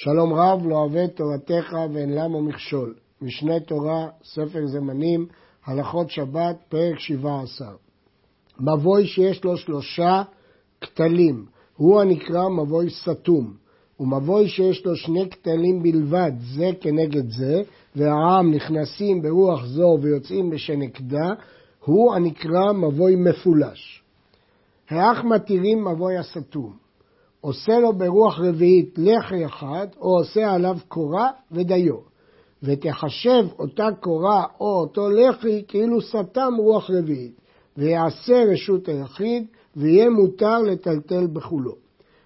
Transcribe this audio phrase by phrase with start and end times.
[0.00, 2.94] שלום רב לא אוהב תורתך ואין למה מכשול.
[3.22, 5.26] משנה תורה, ספר זמנים,
[5.66, 7.68] הלכות שבת, פרק 17.
[8.60, 10.22] מבוי שיש לו שלושה
[10.80, 13.54] כתלים, הוא הנקרא מבוי סתום.
[14.00, 17.62] ומבוי שיש לו שני כתלים בלבד, זה כנגד זה,
[17.96, 21.28] והעם נכנסים ברוח זו ויוצאים בשנקדה,
[21.84, 24.02] הוא הנקרא מבוי מפולש.
[24.90, 26.87] האח מתירים מבוי הסתום.
[27.40, 31.96] עושה לו ברוח רביעית לחי אחד, או עושה עליו קורה ודיו.
[32.62, 37.40] ותחשב אותה קורה או אותו לחי כאילו סתם רוח רביעית,
[37.76, 41.74] ויעשה רשות היחיד, ויהיה מותר לטלטל בכולו.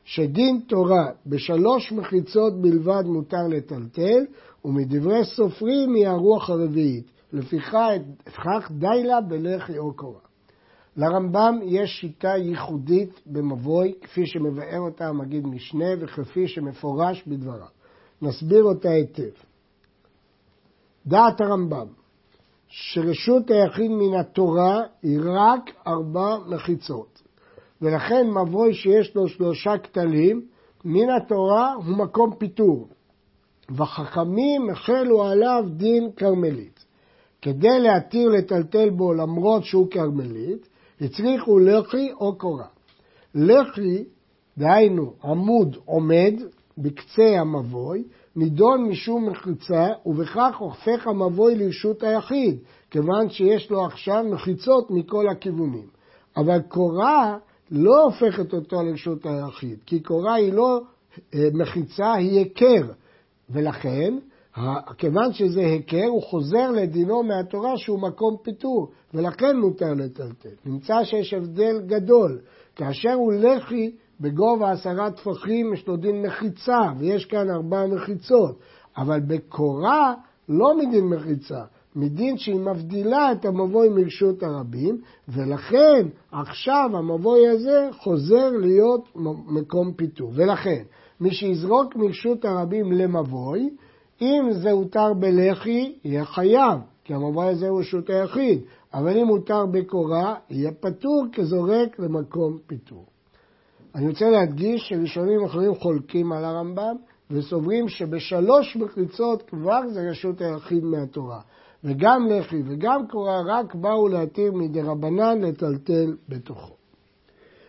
[0.05, 4.25] שדין תורה בשלוש מחיצות בלבד מותר לטלטל,
[4.65, 7.05] ומדברי סופרים היא הרוח הרביעית.
[7.33, 10.32] לפיכך די לה בלחי או קורה.
[10.97, 17.67] לרמב"ם יש שיטה ייחודית במבוי, כפי שמבאר אותה המגיד משנה וכפי שמפורש בדבריו.
[18.23, 19.31] נסביר אותה היטב.
[21.07, 21.87] דעת הרמב"ם,
[22.69, 27.23] שרשות היחיד מן התורה היא רק ארבע מחיצות,
[27.83, 30.47] ולכן מבוי שיש לו שלושה כתלים,
[30.85, 32.89] מן התורה הוא מקום פיטור,
[33.71, 36.85] וחכמים החלו עליו דין כרמלית.
[37.43, 40.69] כדי להתיר לטלטל בו למרות שהוא כרמלית,
[41.03, 42.67] הצריכו לחי או קורה.
[43.35, 44.05] לחי,
[44.59, 46.35] דהיינו עמוד עומד
[46.79, 48.05] בקצה המבוי,
[48.37, 52.59] נידון משום מחיצה, ובכך הופך המבוי לרשות היחיד,
[52.91, 55.87] כיוון שיש לו עכשיו מחיצות מכל הכיוונים.
[56.37, 57.37] אבל קורה
[57.71, 60.81] לא הופכת אותו לרשות היחיד, כי קורה היא לא
[61.35, 62.93] אה, מחיצה, היא היכר,
[63.51, 64.15] ולכן
[64.99, 70.49] כיוון שזה היכר, הוא חוזר לדינו מהתורה שהוא מקום פיתור, ולכן מותר לטלטל.
[70.67, 72.39] נמצא שיש הבדל גדול.
[72.77, 78.59] כאשר הוא לחי בגובה עשרה טפחים, יש לו דין מחיצה, ויש כאן ארבע מחיצות.
[78.97, 80.15] אבל בקורה
[80.49, 81.61] לא מדין מחיצה,
[81.97, 89.09] מדין שהיא מבדילה את המבוי מרשות הרבים, ולכן עכשיו המבוי הזה חוזר להיות
[89.47, 90.33] מקום פיתור.
[90.35, 90.83] ולכן,
[91.21, 93.71] מי שיזרוק מרשות הרבים למבוי,
[94.23, 98.61] אם זה הותר בלחי, יהיה חייב, כי המבוי הזה הוא רשות היחיד,
[98.95, 103.07] אבל אם הותר בקורה, יהיה פטור כזורק למקום פיתור.
[103.95, 106.97] אני רוצה להדגיש שראשונים אחרים חולקים על הרמב"ם
[107.31, 111.41] וסוברים שבשלוש מחיצות כבר זה רשות היחיד מהתורה.
[111.85, 116.82] וגם לחי וגם קורה רק באו להתיר מדי רבנן לטלטל בתוכו.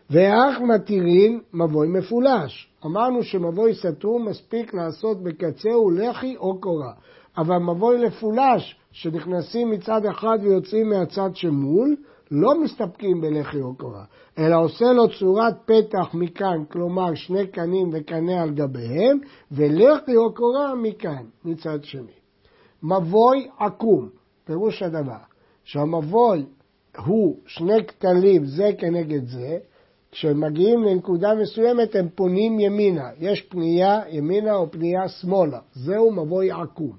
[0.09, 2.69] ואך מתירין מבוי מפולש.
[2.85, 6.93] אמרנו שמבוי סתום מספיק לעשות בקצהו לחי או קורה.
[7.37, 11.95] אבל מבוי לפולש, שנכנסים מצד אחד ויוצאים מהצד שמול,
[12.31, 14.03] לא מסתפקים בלחי או קורה,
[14.37, 19.19] אלא עושה לו צורת פתח מכאן, כלומר שני קנים וקנה על גביהם,
[19.51, 22.13] ולחי או קורה מכאן, מצד שני.
[22.83, 24.09] מבוי עקום,
[24.45, 25.23] פירוש הדבר,
[25.63, 26.45] שהמבוי
[27.05, 29.57] הוא שני כתלים זה כנגד זה,
[30.13, 36.91] כשמגיעים לנקודה מסוימת הם פונים ימינה, יש פנייה ימינה או פנייה שמאלה, זהו מבוי עקום.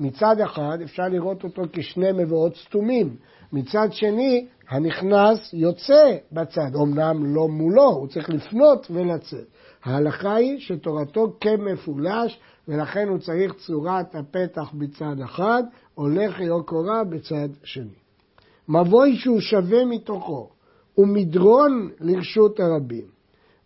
[0.00, 3.16] מצד אחד אפשר לראות אותו כשני מבואות סתומים,
[3.52, 9.46] מצד שני הנכנס יוצא בצד, אמנם לא מולו, הוא צריך לפנות ולצאת.
[9.84, 15.62] ההלכה היא שתורתו כמפולש ולכן הוא צריך צורת הפתח בצד אחד,
[15.98, 17.94] או לחי או קורה בצד שני.
[18.68, 20.48] מבוי שהוא שווה מתוכו,
[20.98, 23.04] ומדרון לרשות הרבים,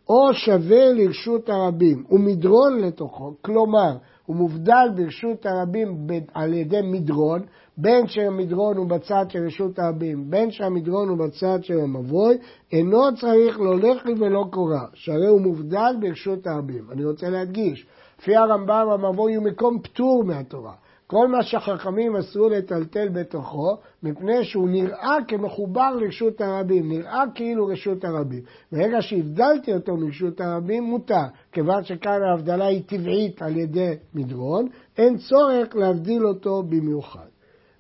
[0.09, 7.43] או שווה לרשות הרבים ומדרון לתוכו, כלומר הוא מובדל ברשות הרבים על ידי מדרון,
[7.77, 12.39] בין שהמדרון הוא בצד של רשות הרבים, בין שהמדרון הוא בצד של המבוי,
[12.73, 16.85] אינו צריך לא לחי ולא קורה, שהרי הוא מובדל ברשות הרבים.
[16.93, 17.87] אני רוצה להדגיש,
[18.21, 20.73] לפי הרמב"ם המבוי הוא מקום פטור מהתורה.
[21.07, 28.05] כל מה שהחכמים אסרו לטלטל בתוכו, מפני שהוא נראה כמחובר לרשות הרבים, נראה כאילו רשות
[28.05, 28.43] הרבים.
[28.73, 31.27] ברגע שהבדלתי אותו מרשות הרבים, מותר.
[31.53, 34.69] כיוון שכאן ההבדלה היא טבעית על ידי מדרון,
[34.99, 37.27] אין צורך להבדיל אותו במיוחד.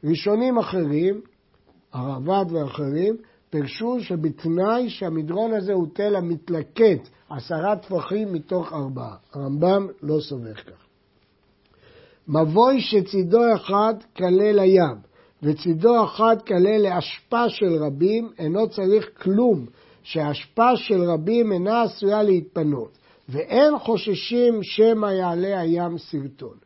[0.04, 1.20] ראשונים אחרים,
[1.92, 3.16] הרב"ד ואחרים,
[3.50, 9.16] פירשו שבתנאי שהמדרון הזה הוא תל המתלקט עשרה טפחים מתוך ארבעה.
[9.34, 10.85] הרמב"ם לא סובר כך.
[12.28, 14.96] מבוי שצידו אחד כלה לים,
[15.42, 19.66] וצידו אחד כלה לאשפה של רבים, אינו צריך כלום,
[20.02, 26.56] שהאשפה של רבים אינה עשויה להתפנות, ואין חוששים שמא יעלה הים סרטון.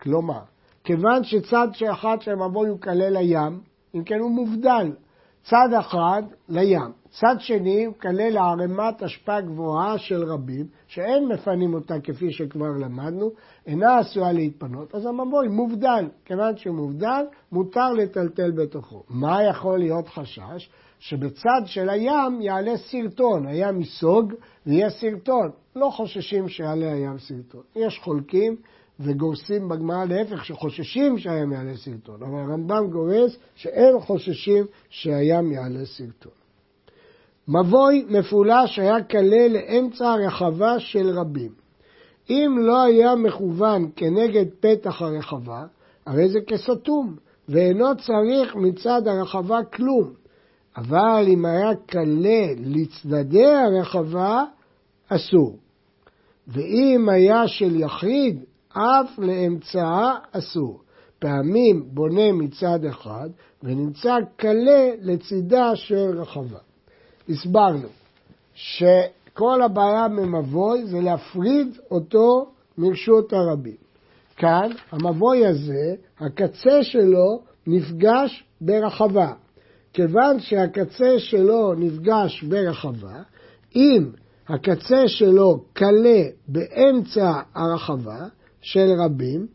[0.00, 0.40] כלומר,
[0.84, 3.60] כיוון שצד אחד של מבוי הוא כלה לים,
[3.94, 4.92] אם כן הוא מובדל.
[5.42, 12.00] צד אחד לים, צד שני הוא כלל ערימת אשפה גבוהה של רבים, שאין מפנים אותה
[12.00, 13.30] כפי שכבר למדנו,
[13.66, 16.08] אינה עשויה להתפנות, אז המבוי מובדל.
[16.24, 19.02] כיוון שהוא מובדל, מותר לטלטל בתוכו.
[19.08, 20.70] מה יכול להיות חשש?
[20.98, 24.34] שבצד של הים יעלה סרטון, הים ייסוג
[24.66, 25.50] ויהיה סרטון.
[25.76, 27.62] לא חוששים שיעלה הים סרטון.
[27.76, 28.56] יש חולקים
[29.00, 36.32] וגורסים בגמרא להפך, שחוששים שהים יעלה סרטון, אבל הרמב"ם גורס שאין חוששים שהים יעלה סרטון.
[37.48, 41.52] מבוי מפולש היה קלה לאמצע הרחבה של רבים.
[42.30, 45.64] אם לא היה מכוון כנגד פתח הרחבה,
[46.06, 47.16] הרי זה כסתום,
[47.48, 50.12] ואינו צריך מצד הרחבה כלום.
[50.76, 54.44] אבל אם היה קלה לצדדי הרחבה,
[55.08, 55.56] אסור.
[56.48, 60.80] ואם היה של יחיד, אף לאמצעה אסור.
[61.18, 63.28] פעמים בונה מצד אחד
[63.62, 66.67] ונמצא קלה לצידה של רחבה.
[67.28, 67.88] הסברנו
[68.54, 73.76] שכל הבעיה ממבוי זה להפריד אותו מרשות הרבים.
[74.36, 79.32] כאן, המבוי הזה, הקצה שלו נפגש ברחבה.
[79.92, 83.22] כיוון שהקצה שלו נפגש ברחבה,
[83.76, 84.10] אם
[84.48, 88.26] הקצה שלו קלה באמצע הרחבה
[88.60, 89.46] של רבים,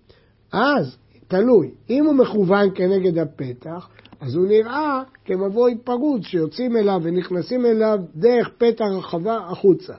[0.51, 0.97] אז
[1.27, 3.89] תלוי, אם הוא מכוון כנגד הפתח,
[4.23, 9.93] אז הוא נראה כמבוי פרוץ שיוצאים אליו ונכנסים אליו דרך פתח הרחבה החוצה.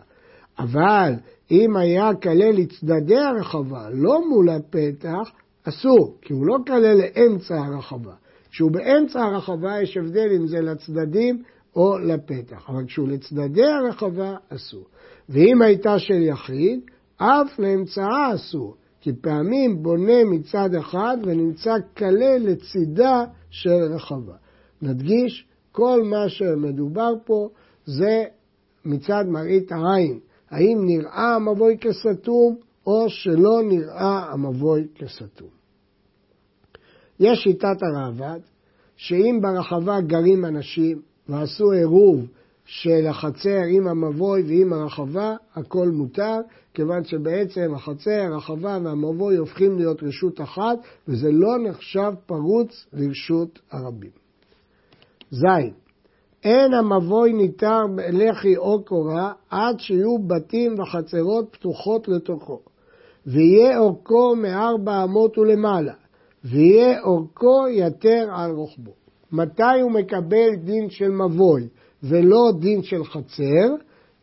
[0.58, 1.12] אבל
[1.50, 5.30] אם היה כלה לצדדי הרחבה, לא מול הפתח,
[5.68, 8.12] אסור, כי הוא לא כלה לאמצע הרחבה.
[8.50, 11.42] כשהוא באמצע הרחבה יש הבדל אם זה לצדדים
[11.76, 14.84] או לפתח, אבל כשהוא לצדדי הרחבה אסור.
[15.28, 16.80] ואם הייתה של יחיד,
[17.16, 24.34] אף לאמצעה אסור, כי פעמים בונה מצד אחד ונמצא כלה לצידה של רחבה.
[24.82, 27.48] נדגיש, כל מה שמדובר פה
[27.86, 28.24] זה
[28.84, 30.20] מצד מראית העין.
[30.50, 32.56] האם נראה המבוי כסתום
[32.86, 35.48] או שלא נראה המבוי כסתום.
[37.20, 38.40] יש שיטת הראב"ד,
[38.96, 42.26] שאם ברחבה גרים אנשים ועשו עירוב
[42.64, 46.36] של החצר עם המבוי ועם הרחבה, הכל מותר,
[46.74, 50.78] כיוון שבעצם החצר, הרחבה והמבוי הופכים להיות רשות אחת,
[51.08, 54.10] וזה לא נחשב פרוץ לרשות הרבים.
[55.30, 55.44] ז.
[56.44, 57.80] אין המבוי ניתר
[58.12, 62.60] לחי או קורה עד שיהיו בתים וחצרות פתוחות לתוכו,
[63.26, 65.94] ויהיה אורכו מארבע אמות ולמעלה,
[66.44, 68.92] ויהיה אורכו יתר על רוחבו.
[69.32, 71.68] מתי הוא מקבל דין של מבוי
[72.02, 73.74] ולא דין של חצר?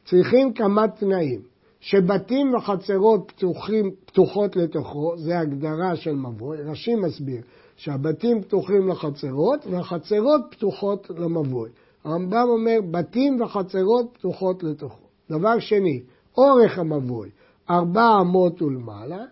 [0.06, 1.51] צריכים כמה תנאים.
[1.82, 7.42] שבתים וחצרות פתוחים, פתוחות לתוכו, זה הגדרה של מבוי, רש"י מסביר
[7.76, 11.70] שהבתים פתוחים לחצרות והחצרות פתוחות למבוי.
[12.04, 15.06] הרמב"ם אומר בתים וחצרות פתוחות לתוכו.
[15.30, 16.02] דבר שני,
[16.38, 17.30] אורך המבוי,
[17.70, 19.26] ארבע אמות ולמעלה,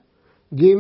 [0.56, 0.76] ג'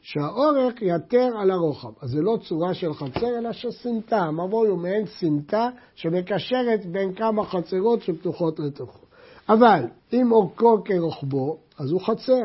[0.00, 1.92] שהאורך יתר על הרוחב.
[2.00, 4.16] אז זה לא צורה של חצר, אלא של סמטה.
[4.16, 9.03] המבוי הוא מעין סמטה שמקשרת בין כמה חצרות שפתוחות לתוכו.
[9.48, 12.42] אבל אם אורכו כרוחבו, אז הוא חצר.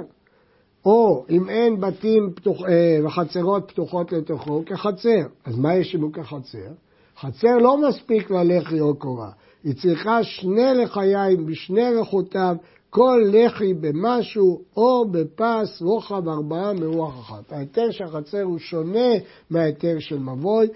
[0.86, 5.22] או אם אין בתים פתוח, אה, וחצרות פתוחות לתוכו, כחצר.
[5.46, 6.72] אז מה יש אם הוא כחצר?
[7.19, 9.30] חצר לא מספיק ללחי או קורה.
[9.63, 12.56] היא צריכה שני לחיים בשני רכותיו
[12.90, 17.51] כל לחי במשהו או בפס רוחב ארבעה מרוח אחת.
[17.51, 19.10] ההיתר של החצר הוא שונה
[19.50, 20.68] מההיתר של מבוי,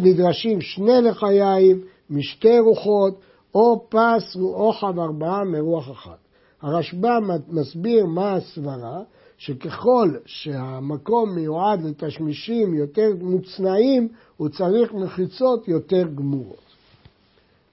[0.00, 3.20] נדרשים שני לחיים משתי רוחות
[3.54, 6.18] או פס רוחב ארבעה מרוח אחת.
[6.62, 9.02] הרשב"א מסביר מה הסברה,
[9.38, 16.70] שככל שהמקום מיועד לתשמישים יותר מוצנעים, הוא צריך מחיצות יותר גמורות.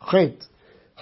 [0.01, 0.45] חטא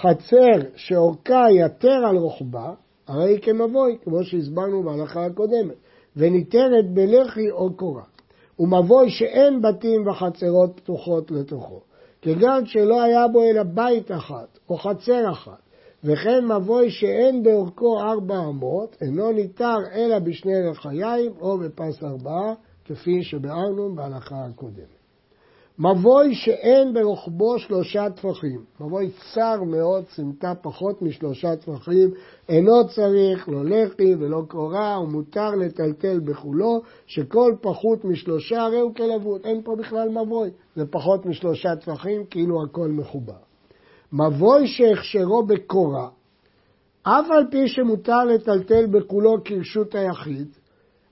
[0.01, 2.73] חצר שאורכה יתר על רוחבה,
[3.07, 5.75] הרי היא כמבוי, כמו שהסברנו בהלכה הקודמת,
[6.17, 8.03] וניתרת בלחי או קורה.
[8.59, 11.81] ומבוי שאין בתים וחצרות פתוחות לתוכו,
[12.25, 15.61] כגן שלא היה בו אלא בית אחת או חצר אחת,
[16.03, 22.53] וכן מבוי שאין באורכו ארבע אמות, אינו ניתר אלא בשני לחיים או בפס ארבעה,
[22.85, 24.94] כפי שביארנו בהלכה הקודמת.
[25.79, 32.11] מבוי שאין ברוחבו שלושה טפחים, מבוי צר מאוד, סמטה פחות משלושה טפחים,
[32.49, 39.41] אינו צריך לא לחי ולא קורה, ומותר לטלטל בכולו, שכל פחות משלושה הרי הוא כלבוד,
[39.43, 43.33] אין פה בכלל מבוי, זה פחות משלושה טפחים, כאילו הכל מחובר.
[44.13, 46.07] מבוי שהכשרו בקורה,
[47.03, 50.47] אף על פי שמותר לטלטל בכולו כרשות היחיד,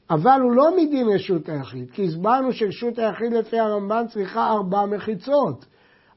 [0.10, 5.66] אבל הוא לא מדין רשות היחיד, כי הסברנו שרשות היחיד לפי הרמב"ן צריכה ארבע מחיצות.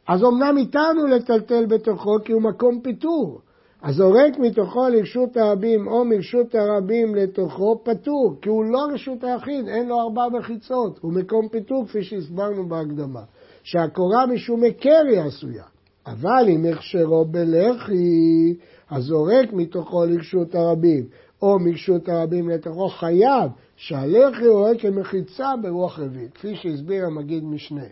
[0.09, 3.41] אז אמנם איתנו לטלטל בתוכו כי הוא מקום פיטור.
[3.83, 9.89] הזורק מתוכו לרשות הרבים או מרשות הרבים לתוכו פטור, כי הוא לא רשות היחיד, אין
[9.89, 13.21] לו ארבע מחיצות, הוא מקום פיטור כפי שהסברנו בהקדמה.
[13.63, 15.65] שהקורה משום היכר היא עשויה,
[16.07, 18.55] אבל אם הכשרו בלחי,
[18.91, 21.05] הזורק מתוכו לרשות הרבים,
[21.43, 27.85] או מרשות הרבים לתוכו חייב שהלחי רק כמחיצה ברוח רביעית, כפי שהסביר המגיד משנה.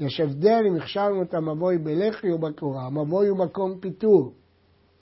[0.00, 4.32] יש הבדל אם הכשרנו את המבוי בלחי או בקורה, המבוי הוא מקום פיטור.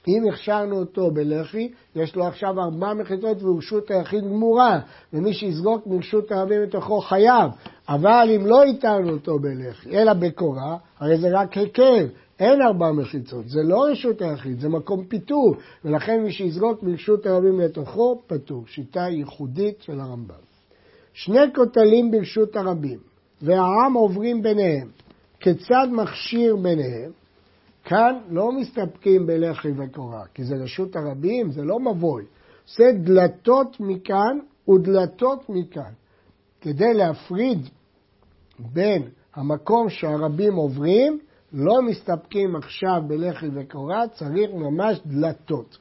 [0.09, 4.81] אם הכשרנו אותו בלחי, יש לו עכשיו ארבע מחיצות ורשות היחיד גמורה,
[5.13, 7.51] ומי שיזרוק מרשות הרבים לתוכו חייב.
[7.89, 12.07] אבל אם לא איתרנו אותו בלחי, אלא בקורה, הרי זה רק היכר,
[12.41, 17.61] אין ארבע מחיצות, זה לא רשות היחיד, זה מקום פיטור, ולכן מי שיזרוק מרשות הרבים
[17.61, 18.65] לתוכו, פטור.
[18.67, 20.35] שיטה ייחודית של הרמב"ם.
[21.13, 22.99] שני כותלים ברשות הרבים,
[23.43, 24.89] והעם עוברים ביניהם.
[25.41, 27.11] כיצד מכשיר ביניהם?
[27.85, 32.25] כאן לא מסתפקים בלחי וקורה, כי זה רשות הרבים, זה לא מבוי.
[32.77, 35.93] זה דלתות מכאן ודלתות מכאן.
[36.61, 37.59] כדי להפריד
[38.59, 39.03] בין
[39.35, 41.19] המקום שהרבים עוברים,
[41.53, 45.79] לא מסתפקים עכשיו בלחי וקורה, צריך ממש דלתות.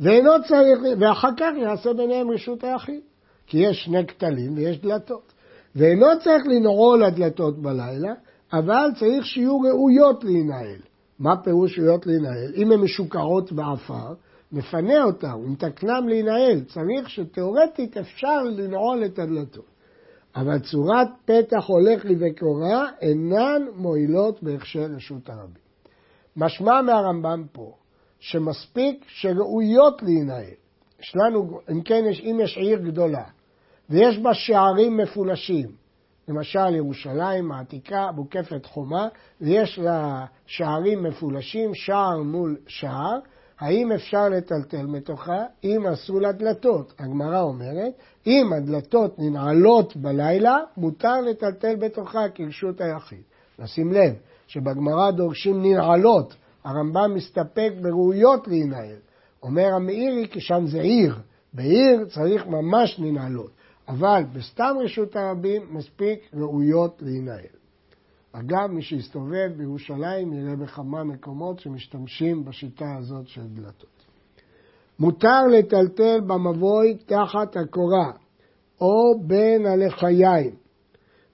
[0.00, 3.00] ואינו צריך, ואחר כך יעשה ביניהם רשות היחיד,
[3.46, 5.32] כי יש שני כתלים ויש דלתות.
[5.76, 8.12] ואינו צריך לנעול הדלתות בלילה,
[8.52, 10.76] אבל צריך שיהיו ראויות להינעל.
[11.18, 12.52] מה פירוש ראויות להינעל?
[12.56, 14.14] אם הן משוקעות בעפר,
[14.52, 16.60] נפנה אותן, אם תקנם להינעל.
[16.60, 19.77] צריך שתאורטית אפשר לנעול את הדלתות.
[20.36, 25.68] אבל צורת פתח הולך לי וקורה אינן מועילות בהכשר רשות הרבים.
[26.36, 27.72] משמע מהרמב"ם פה,
[28.20, 30.54] שמספיק שראויות להינעל.
[31.00, 33.24] יש לנו, אם כן, יש, אם יש עיר גדולה,
[33.90, 35.68] ויש בה שערים מפולשים,
[36.28, 39.08] למשל ירושלים העתיקה מוקפת חומה
[39.40, 43.18] ויש לה שערים מפולשים, שער מול שער,
[43.60, 45.42] האם אפשר לטלטל מתוכה?
[45.64, 46.92] אם עשו לה דלתות.
[46.98, 47.92] הגמרא אומרת,
[48.26, 53.22] אם הדלתות ננעלות בלילה, מותר לטלטל בתוכה כרשות היחיד.
[53.58, 54.14] נשים לב
[54.46, 56.34] שבגמרא דורשים ננעלות,
[56.64, 58.96] הרמב"ם מסתפק בראויות להינעל.
[59.42, 61.14] אומר המאירי כי שם זה עיר,
[61.54, 63.50] בעיר צריך ממש ננעלות.
[63.88, 67.57] אבל בסתם רשות הרבים מספיק ראויות להינעל.
[68.32, 74.06] אגב, מי שיסתובב בירושלים יראה בכמה מקומות שמשתמשים בשיטה הזאת של דלתות.
[74.98, 78.12] מותר לטלטל במבוי תחת הקורה
[78.80, 80.54] או בין הלחיים.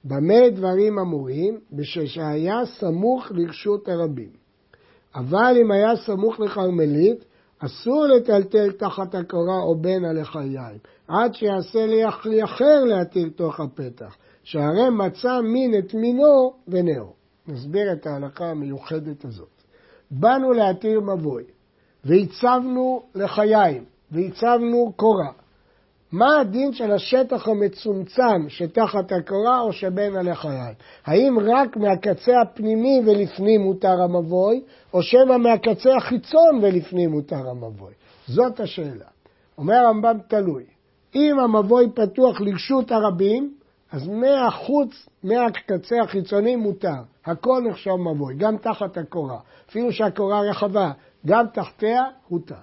[0.04, 1.60] במה דברים אמורים?
[1.72, 4.30] בשביל שהיה סמוך לרשות הרבים.
[5.14, 7.24] אבל אם היה סמוך לכרמלית,
[7.58, 14.90] אסור לטלטל תחת הקורה או בין הלחיים, עד שיעשה לי אחר להתיר תוך הפתח, שהרי
[14.90, 17.12] מצא מין את מינו ונאו.
[17.48, 19.62] נסביר את ההלכה המיוחדת הזאת.
[20.10, 21.44] באנו להתיר מבוי,
[22.04, 25.32] והצבנו לחיים, והצבנו קורה.
[26.12, 30.74] מה הדין של השטח המצומצם שתחת הקורה או שבין הלחיים?
[31.04, 37.92] האם רק מהקצה הפנימי ולפנים מותר המבוי, או שמא מהקצה החיצון ולפנים מותר המבוי?
[38.26, 39.06] זאת השאלה.
[39.58, 40.64] אומר הרמב"ם תלוי.
[41.14, 43.54] אם המבוי פתוח לרשות הרבים,
[43.94, 47.02] אז מהחוץ, מהקצה החיצוני מותר.
[47.26, 49.38] הכל נחשב מבוי, גם תחת הקורה.
[49.70, 50.92] אפילו שהקורה רחבה,
[51.26, 52.54] גם תחתיה הותר.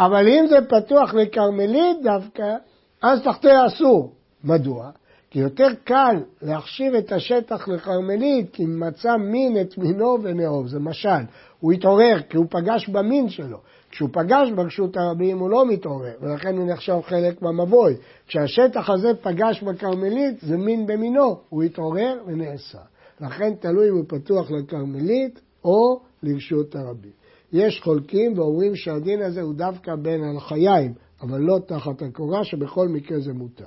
[0.00, 2.56] אבל אם זה פתוח לכרמלית דווקא,
[3.02, 4.12] אז תחתיה אסור.
[4.44, 4.90] מדוע?
[5.30, 11.22] כי יותר קל להחשיב את השטח לכרמלית כי מצא מין את מינו ונאוב, זה משל.
[11.60, 13.58] הוא התעורר כי הוא פגש במין שלו.
[13.90, 17.96] כשהוא פגש ברשות הרבים הוא לא מתעורר, ולכן הוא נחשב חלק מהמבוי.
[18.26, 22.78] כשהשטח הזה פגש בכרמלית זה מין במינו, הוא התעורר ונעשה.
[23.20, 27.12] לכן תלוי אם הוא פתוח לכרמלית או לרשות הרבים.
[27.52, 33.20] יש חולקים ואומרים שהדין הזה הוא דווקא בין הלחיים, אבל לא תחת הקורה, שבכל מקרה
[33.20, 33.64] זה מותר.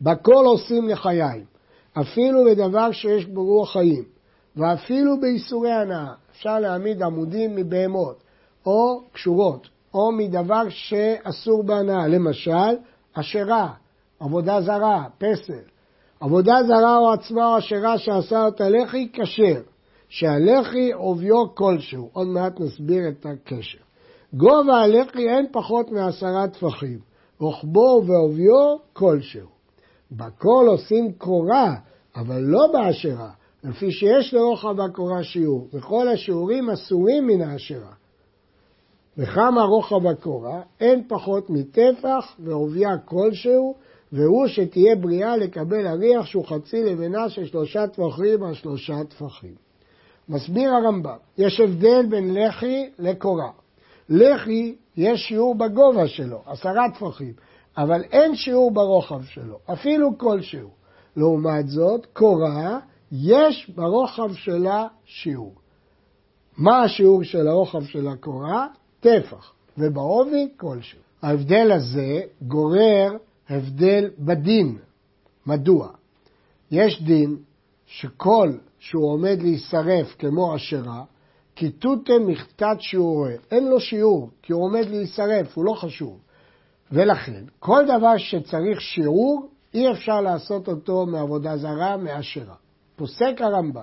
[0.00, 1.44] בכל עושים לחיים,
[2.00, 4.04] אפילו בדבר שיש בו רוח חיים,
[4.56, 6.12] ואפילו באיסורי הנאה.
[6.30, 8.22] אפשר להעמיד עמודים מבהמות,
[8.66, 12.76] או קשורות, או מדבר שאסור בהנאה, למשל,
[13.14, 13.72] אשרה,
[14.20, 15.62] עבודה זרה, פסל.
[16.20, 19.60] עבודה זרה או עצמה או אשרה שעשה אותה לחי, כשר.
[20.08, 22.10] שהלחי עוביו כלשהו.
[22.12, 23.78] עוד מעט נסביר את הקשר.
[24.32, 26.98] גובה הלחי אין פחות מעשרה טפחים,
[27.40, 29.48] רוחבו ועוביו כלשהו.
[30.12, 31.74] בכל עושים קורה,
[32.16, 33.30] אבל לא באשרה,
[33.64, 37.92] לפי שיש לרוחב הקורה שיעור, וכל השיעורים אסורים מן האשרה.
[39.18, 43.74] וכמה רוחב הקורה, אין פחות מטפח ועובייה כלשהו,
[44.12, 49.54] והוא שתהיה בריאה לקבל הריח שהוא חצי לבנה של שלושה טפחים על שלושה טפחים.
[50.28, 53.50] מסביר הרמב"ם, יש הבדל בין לחי לקורה.
[54.08, 57.32] לחי, יש שיעור בגובה שלו, עשרה טפחים,
[57.76, 60.68] אבל אין שיעור ברוחב שלו, אפילו כלשהו.
[61.16, 62.78] לעומת זאת, קורה,
[63.12, 65.54] יש ברוחב שלה שיעור.
[66.56, 68.66] מה השיעור של הרוחב של הקורה?
[69.00, 70.98] טפח, ובעובי כלשהו.
[71.22, 73.16] ההבדל הזה גורר
[73.48, 74.78] הבדל בדין.
[75.46, 75.88] מדוע?
[76.70, 77.36] יש דין
[77.86, 81.02] שכל שהוא עומד להישרף כמו אשרה,
[81.56, 83.34] כיתותם מכתת שיעורי.
[83.50, 86.18] אין לו שיעור, כי הוא עומד להישרף, הוא לא חשוב.
[86.92, 92.54] ולכן, כל דבר שצריך שיעור, אי אפשר לעשות אותו מעבודה זרה, מאשרה.
[92.96, 93.82] פוסק הרמב"ם,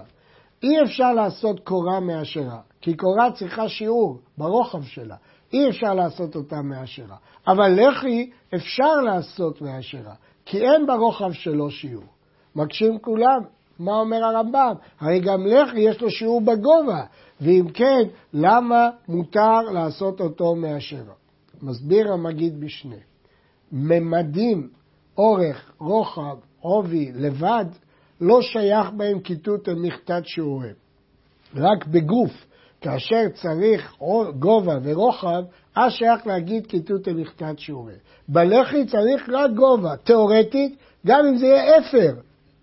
[0.63, 5.15] אי אפשר לעשות קורה מאשרה, כי קורה צריכה שיעור ברוחב שלה.
[5.53, 7.15] אי אפשר לעשות אותה מאשרה.
[7.47, 10.13] אבל לחי אפשר לעשות מאשרה,
[10.45, 12.03] כי אין ברוחב שלו שיעור.
[12.55, 13.41] מקשים כולם,
[13.79, 14.73] מה אומר הרמב"ם?
[14.99, 17.03] הרי גם לחי יש לו שיעור בגובה,
[17.41, 18.01] ואם כן,
[18.33, 21.13] למה מותר לעשות אותו מאשרה?
[21.61, 22.99] מסביר המגיד בשני.
[23.71, 24.69] ממדים,
[25.17, 27.65] אורך, רוחב, עובי, לבד,
[28.21, 30.73] לא שייך בהם כיתות המכתת שיעורים.
[31.55, 32.45] רק בגוף,
[32.81, 33.93] כאשר צריך
[34.39, 35.43] גובה ורוחב,
[35.75, 37.97] אז שייך להגיד כיתות המכתת שיעורים.
[38.27, 42.13] בלחי צריך רק גובה, תאורטית, גם אם זה יהיה אפר,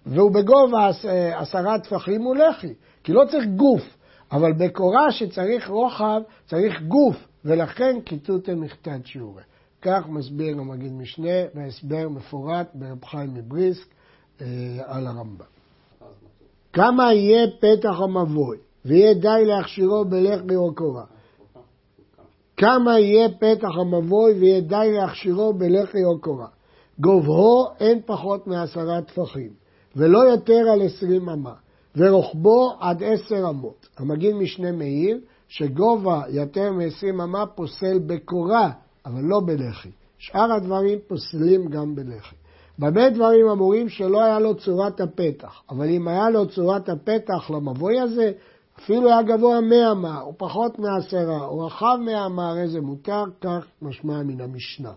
[0.06, 0.90] והוא בגובה
[1.34, 3.82] עשרה טפחים הוא לחי, כי לא צריך גוף,
[4.32, 9.44] אבל בקורה שצריך רוחב, צריך גוף, ולכן כיתות המכתת שיעורים.
[9.82, 14.01] כך מסביר המגיד משנה בהסבר מפורט ברב חיים מבריסק אה,
[14.86, 15.44] על הרמב"ם.
[16.72, 21.04] כמה יהיה פתח המבוי ויהיה די להכשירו בלחמי או קורה?
[22.56, 26.46] כמה יהיה פתח המבוי ויהיה די להכשירו בלחי או קורה?
[27.00, 29.50] גובהו אין פחות מעשרה טפחים,
[29.96, 31.54] ולא יותר על עשרים אמה,
[31.96, 33.88] ורוחבו עד עשר אמות.
[33.98, 35.18] המגיד משנה מאיר
[35.48, 38.70] שגובה יותר מעשרים אמה פוסל בקורה
[39.06, 39.90] אבל לא בלחי.
[40.18, 42.36] שאר הדברים פוסלים גם בלחי.
[42.78, 48.00] במה דברים אמורים שלא היה לו צורת הפתח, אבל אם היה לו צורת הפתח למבוי
[48.00, 48.32] הזה,
[48.78, 53.24] אפילו היה גבוה מאה מה, או פחות מעשרה, או רחב מאה מה, הרי זה מותר,
[53.40, 54.92] כך משמע מן המשנה.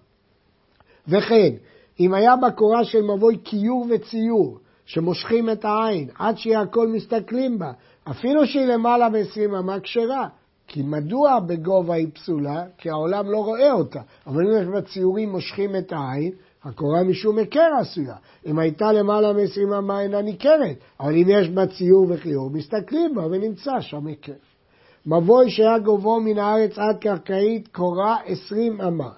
[1.07, 1.53] וכן,
[1.99, 7.71] אם היה בקורה של מבוי קיור וציור, שמושכים את העין עד שיהיה הכל מסתכלים בה,
[8.09, 10.27] אפילו שהיא למעלה מ-20 אמה כשרה,
[10.67, 12.63] כי מדוע בגובה היא פסולה?
[12.77, 14.01] כי העולם לא רואה אותה.
[14.27, 16.31] אבל אם בציורים מושכים את העין,
[16.65, 18.15] הקורה משום היכר עשויה.
[18.45, 23.25] אם הייתה למעלה מ-20 אמה אינה ניכרת, אבל אם יש בה ציור וחיור, מסתכלים בה
[23.25, 24.33] ונמצא שם היכר.
[25.05, 29.09] מבוי שהיה גובהו מן הארץ עד קרקעית קורה 20 אמה,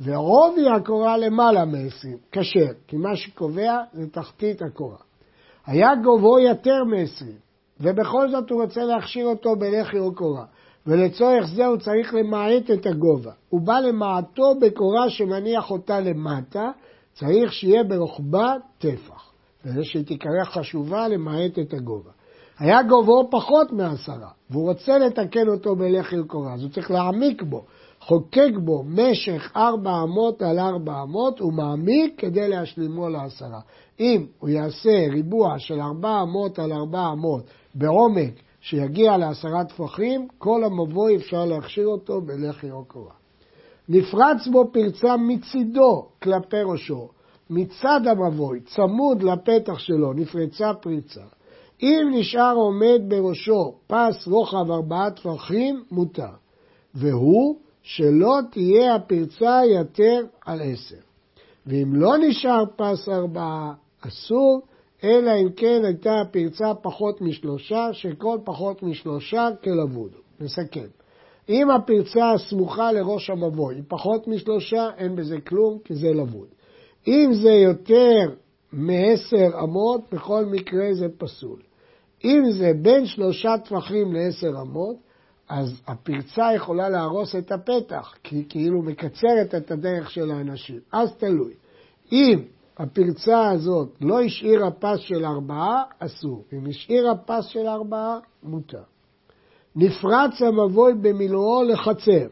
[0.00, 4.96] ועובי הקורה למעלה מ-20, כשר, כי מה שקובע זה תחתית הקורה.
[5.66, 7.24] היה גובהו יותר מ-20,
[7.80, 10.44] ובכל זאת הוא רוצה להכשיר אותו בלחי או קורה.
[10.86, 13.32] ולצורך זה הוא צריך למעט את הגובה.
[13.48, 16.70] הוא בא למעטו בקורה שמניח אותה למטה,
[17.12, 19.32] צריך שיהיה ברוחבה טפח.
[19.64, 22.10] וזה שהיא תיקרא חשובה למעט את הגובה.
[22.58, 27.64] היה גובהו פחות מעשרה, והוא רוצה לתקן אותו בלחי וקורה, אז הוא צריך להעמיק בו.
[28.00, 33.60] חוקק בו משך ארבע אמות על ארבע אמות, הוא מעמיק כדי להשלימו לעשרה.
[34.00, 37.44] אם הוא יעשה ריבוע של ארבע אמות על ארבע אמות
[37.74, 38.32] בעומק
[38.64, 43.12] שיגיע לעשרה טפחים, כל המבוי אפשר להכשיר אותו בלחי או קורה.
[43.88, 47.08] נפרץ בו פרצה מצידו כלפי ראשו,
[47.50, 51.20] מצד המבוי, צמוד לפתח שלו, נפרצה פריצה.
[51.82, 56.32] אם נשאר עומד בראשו פס רוחב ארבעה טפחים, מותר.
[56.94, 61.02] והוא שלא תהיה הפרצה יותר על עשר.
[61.66, 64.60] ואם לא נשאר פס ארבעה, אסור,
[65.04, 70.10] אלא אם כן הייתה הפרצה פחות משלושה, שכל פחות משלושה כלבוד.
[70.40, 70.86] נסכם.
[71.48, 76.48] אם הפרצה הסמוכה לראש המבוי היא פחות משלושה, אין בזה כלום, כי זה לבוד.
[77.08, 78.34] אם זה יותר
[78.72, 81.60] מעשר אמות, בכל מקרה זה פסול.
[82.24, 84.96] אם זה בין שלושה טפחים לעשר אמות,
[85.48, 90.80] אז הפרצה יכולה להרוס את הפתח, כי היא כאילו מקצרת את הדרך של האנשים.
[90.92, 91.52] אז תלוי.
[92.12, 92.42] אם
[92.78, 96.44] הפרצה הזאת לא השאירה פס של ארבעה, אסור.
[96.52, 98.82] אם השאירה פס של ארבעה, מותר.
[99.76, 102.26] נפרץ המבוי במילואו לחצר.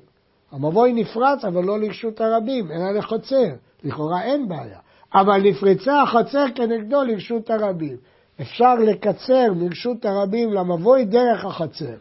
[0.53, 3.55] המבוי נפרץ, אבל לא לרשות הרבים, אלא לחצר.
[3.85, 4.79] לכאורה אין בעיה.
[5.15, 7.97] אבל נפרצה החצר כנגדו לרשות הרבים.
[8.41, 11.95] אפשר לקצר מרשות הרבים למבוי דרך החצר.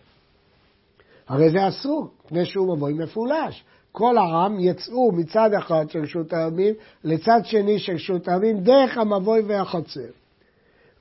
[1.27, 3.63] הרי זה אסור, מפני שהוא מבוי מפולש.
[3.91, 6.73] כל העם יצאו מצד אחד של רשות הרבים
[7.03, 10.09] לצד שני של רשות הרבים דרך המבוי והחצר.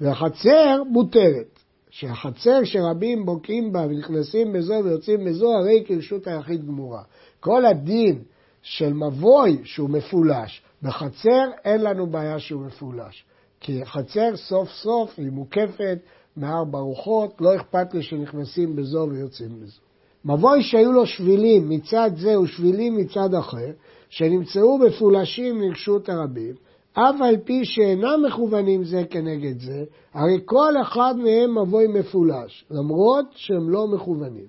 [0.00, 1.60] והחצר מותרת.
[1.90, 7.02] שהחצר שרבים בוקעים בה ונכנסים בזו ויוצאים בזו, הרי כרשות היחיד גמורה.
[7.40, 8.22] כל הדין
[8.62, 13.24] של מבוי שהוא מפולש, בחצר אין לנו בעיה שהוא מפולש.
[13.60, 15.98] כי חצר סוף סוף היא מוקפת
[16.36, 19.89] מארבע רוחות, לא אכפת לי שנכנסים בזו ויוצאים בזו.
[20.24, 23.70] מבוי שהיו לו שבילים מצד זה ושבילים מצד אחר,
[24.08, 26.54] שנמצאו מפולשים לרשות הרבים,
[26.92, 33.24] אף על פי שאינם מכוונים זה כנגד זה, הרי כל אחד מהם מבוי מפולש, למרות
[33.34, 34.46] שהם לא מכוונים.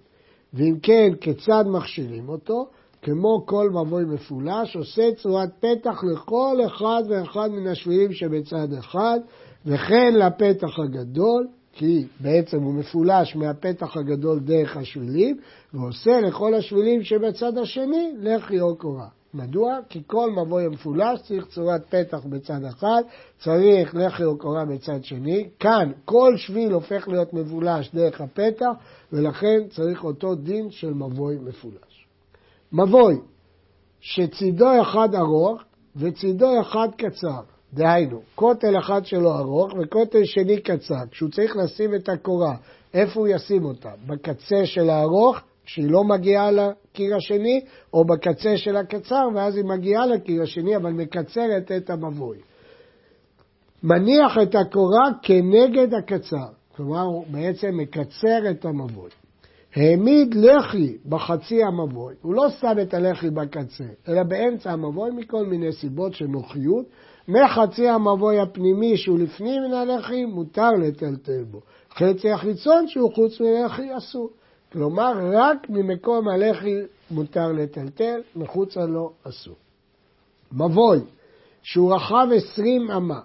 [0.53, 2.67] ואם כן, כיצד מכשירים אותו?
[3.01, 9.19] כמו כל מבוי מפולש, עושה צורת פתח לכל אחד ואחד מן השבילים שבצד אחד,
[9.65, 15.37] וכן לפתח הגדול, כי בעצם הוא מפולש מהפתח הגדול דרך השבילים,
[15.73, 19.07] ועושה לכל השבילים שבצד השני לחי או קורה.
[19.33, 19.79] מדוע?
[19.89, 23.01] כי כל מבוי המפולש צריך צורת פתח בצד אחד,
[23.39, 25.49] צריך לחי או קורה בצד שני.
[25.59, 28.71] כאן כל שביל הופך להיות מבולש דרך הפתח,
[29.13, 32.07] ולכן צריך אותו דין של מבוי מפולש.
[32.73, 33.15] מבוי
[33.99, 35.61] שצידו אחד ארוך
[35.95, 37.41] וצידו אחד קצר,
[37.73, 41.03] דהיינו, כותל אחד שלו ארוך וכותל שני קצר.
[41.11, 42.55] כשהוא צריך לשים את הקורה,
[42.93, 43.89] איפה הוא ישים אותה?
[44.07, 47.61] בקצה של הארוך, כשהיא לא מגיעה לקיר השני,
[47.93, 52.37] או בקצה של הקצר, ואז היא מגיעה לקיר השני, אבל מקצרת את המבוי.
[53.83, 59.09] מניח את הקורה כנגד הקצר, כלומר הוא בעצם מקצר את המבוי.
[59.75, 65.71] העמיד לחי בחצי המבוי, הוא לא שם את הלחי בקצה, אלא באמצע המבוי מכל מיני
[65.71, 66.85] סיבות של נוחיות,
[67.27, 71.61] מחצי המבוי הפנימי שהוא לפנים מן הלחי, מותר לטלטל בו.
[71.93, 74.29] חצי החיצון שהוא חוץ מלחי אסור.
[74.71, 76.75] כלומר, רק ממקום הלחי
[77.11, 79.55] מותר לטלטל, מחוצה לו אסור.
[80.51, 80.99] מבוי
[81.63, 83.19] שהוא רחב עשרים אמה,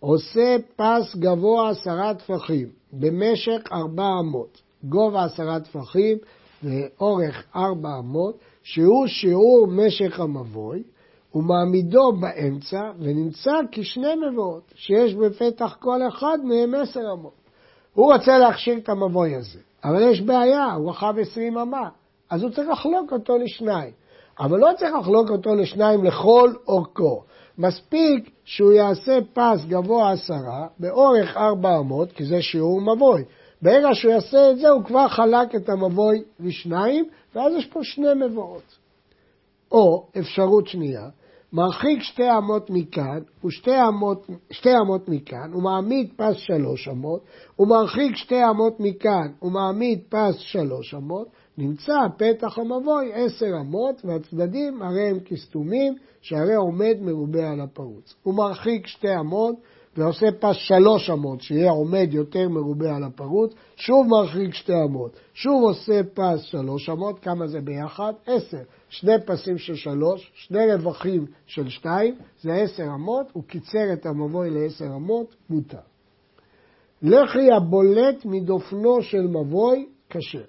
[0.00, 6.18] עושה פס גבוה עשרה טפחים במשך ארבע אמות, גובה עשרה טפחים
[6.62, 10.82] ואורך ארבע אמות, שהוא שיעור משך המבוי,
[11.36, 17.32] ומעמידו באמצע, ונמצא כשני מבואות, שיש בפתח כל אחד מהם עשר אמות.
[17.94, 21.88] הוא רוצה להכשיר את המבוי הזה, אבל יש בעיה, הוא רחב עשרים אמה,
[22.30, 23.92] אז הוא צריך לחלוק אותו לשניים.
[24.40, 27.22] אבל לא צריך לחלוק אותו לשניים לכל אורכו.
[27.58, 33.24] מספיק שהוא יעשה פס גבוה עשרה, באורך ארבע אמות, כי זה שיעור מבוי.
[33.62, 38.14] ברגע שהוא יעשה את זה, הוא כבר חלק את המבוי לשניים, ואז יש פה שני
[38.26, 38.76] מבואות.
[39.72, 41.08] או אפשרות שנייה,
[41.52, 47.20] מרחיק שתי אמות מכאן ושתי אמות, שתי אמות מכאן, ומעמיד פס שלוש אמות,
[47.58, 51.28] ומרחיק שתי אמות מכאן ומעמיד פס שלוש אמות,
[51.58, 58.14] נמצא פתח המבוי עשר אמות, והצדדים הרי הם כסתומים, שהרי עומד מרובה על הפרוץ.
[58.22, 59.54] הוא מרחיק שתי אמות,
[59.96, 65.62] ועושה פס שלוש אמות, שיהיה עומד יותר מרובה על הפרוץ, שוב מרחיק שתי אמות, שוב
[65.62, 68.12] עושה פס שלוש אמות, כמה זה ביחד?
[68.26, 68.62] עשר.
[68.88, 74.50] שני פסים של שלוש, שני רווחים של שתיים, זה עשר אמות, הוא קיצר את המבוי
[74.50, 75.78] לעשר אמות, מותר.
[77.02, 80.44] לחי הבולט מדופנו של מבוי, כשר.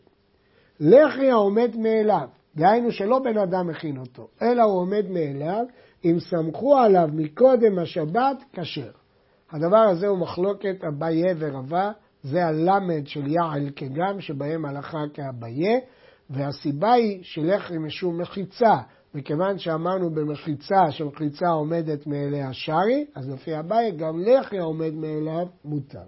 [0.79, 5.65] לחי העומד מאליו, דהיינו שלא בן אדם מכין אותו, אלא הוא עומד מאליו,
[6.05, 8.91] אם סמכו עליו מקודם השבת, כשר.
[9.51, 11.91] הדבר הזה הוא מחלוקת אביי ורבה,
[12.23, 15.79] זה הלמד של יעל כגם, שבהם הלכה כאביי,
[16.29, 18.75] והסיבה היא שלחם משום מחיצה,
[19.15, 26.07] מכיוון שאמרנו במחיצה שמחיצה עומדת מאליה שרי, אז לפי אביי גם לחי העומד מאליו מותר.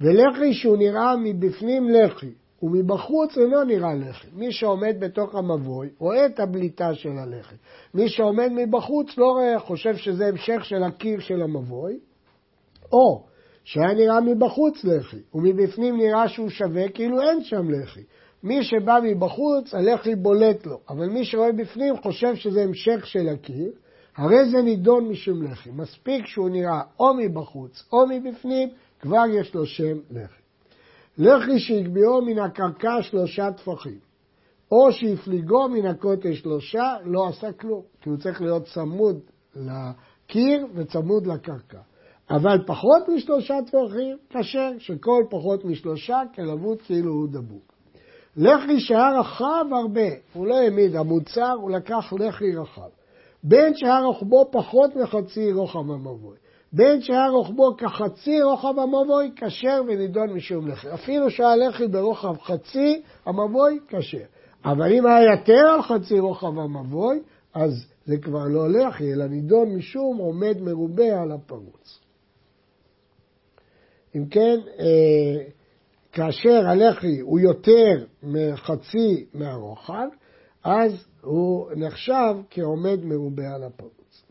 [0.00, 4.28] ולחי שהוא נראה מבפנים לחי, ומבחוץ אינו נראה לחי.
[4.32, 7.54] מי שעומד בתוך המבוי רואה את הבליטה של הלחי.
[7.94, 11.98] מי שעומד מבחוץ לא רואה, חושב שזה המשך של הקיר של המבוי,
[12.92, 13.24] או
[13.64, 18.02] שהיה נראה מבחוץ לחי, ומבפנים נראה שהוא שווה כאילו אין שם לחי.
[18.42, 23.72] מי שבא מבחוץ, הלחי בולט לו, אבל מי שרואה בפנים חושב שזה המשך של הקיר,
[24.16, 25.70] הרי זה נידון משום לחי.
[25.70, 28.68] מספיק שהוא נראה או מבחוץ או מבפנים,
[29.00, 30.42] כבר יש לו שם לחי.
[31.18, 33.98] לחי שהגביהו מן הקרקע שלושה טפחים,
[34.70, 39.20] או שהפליגו מן הכותל שלושה, לא עשה כלום, כי הוא צריך להיות צמוד
[39.56, 41.78] לקיר וצמוד לקרקע.
[42.32, 47.72] אבל פחות משלושה טפחים, כשר, שכל פחות משלושה כלבוד כאילו הוא דבוק.
[48.36, 52.88] לחי שהיה רחב הרבה, הוא לא העמיד המוצר, הוא לקח לחי רחב.
[53.42, 56.36] בין שהיה רוחבו פחות מחצי רוחב המבוי.
[56.72, 60.94] בין שהיה רוחבו כחצי רוחב המבוי, כשר ונידון משום לחי.
[60.94, 64.24] אפילו שהיה לחי ברוחב חצי המבוי, כשר.
[64.64, 67.20] אבל אם היה יותר על חצי רוחב המבוי,
[67.54, 72.01] אז זה כבר לא לחי, אלא נידון משום עומד מרובה על הפרוץ.
[74.16, 75.44] אם כן, אה,
[76.12, 80.06] כאשר הלחי הוא יותר מחצי מהרוחב,
[80.64, 84.24] אז הוא נחשב כעומד מרובה על הפרוץ.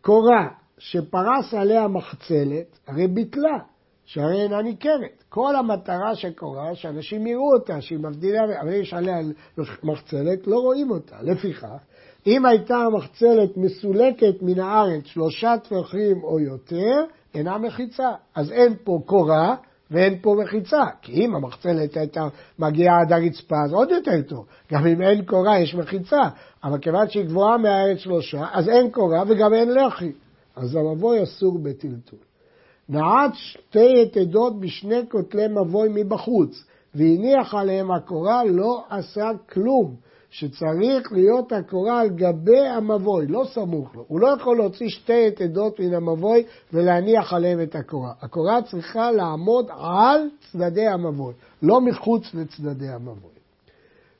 [0.00, 0.48] קורה
[0.78, 3.58] שפרס עליה מחצלת, הרי ביטלה,
[4.04, 5.24] שהרי אינה ניכרת.
[5.28, 9.16] כל המטרה של קורה, שאנשים יראו אותה, שהיא מבדילה, אבל יש עליה
[9.82, 11.16] מחצלת, לא רואים אותה.
[11.22, 11.78] לפיכך,
[12.26, 17.04] אם הייתה המחצלת מסולקת מן הארץ שלושה טפחים או יותר,
[17.36, 18.10] אינה מחיצה.
[18.34, 19.56] אז אין פה קורה
[19.90, 20.84] ואין פה מחיצה.
[21.02, 24.46] כי אם המחצלת הייתה מגיעה עד הרצפה, אז עוד יותר טוב.
[24.72, 26.22] גם אם אין קורה, יש מחיצה.
[26.64, 30.12] אבל כיוון שהיא גבוהה מהארץ שלושה, אז אין קורה וגם אין לחי.
[30.56, 32.18] אז המבוי אסור בטלטול.
[32.88, 39.94] נעץ שתי יתדות בשני כותלי מבוי מבחוץ, והניח עליהם הקורה, לא עשה כלום.
[40.38, 44.04] שצריך להיות הקורה על גבי המבוי, לא סמוך לו.
[44.08, 48.12] הוא לא יכול להוציא שתי יתדות מן המבוי ולהניח עליהם את הקורה.
[48.20, 50.20] הקורה צריכה לעמוד על
[50.52, 53.30] צדדי המבוי, לא מחוץ לצדדי המבוי.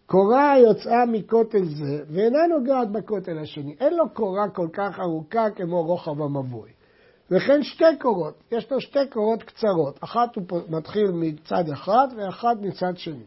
[0.07, 3.75] קורה יוצאה מכותל זה ואינה נוגעת בכותל השני.
[3.81, 6.71] אין לו קורה כל כך ארוכה כמו רוחב המבוי.
[7.31, 12.97] וכן שתי קורות, יש לו שתי קורות קצרות, אחת הוא מתחיל מצד אחד ואחת מצד
[12.97, 13.25] שני.